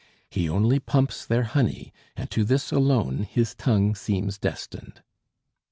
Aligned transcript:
He 0.31 0.49
only 0.49 0.79
pumps 0.79 1.27
their 1.27 1.43
honey, 1.43 1.93
and 2.17 2.27
to 2.31 2.43
this 2.43 2.71
alone 2.71 3.19
his 3.21 3.53
tongue 3.53 3.93
seems 3.93 4.39
destined. 4.39 5.03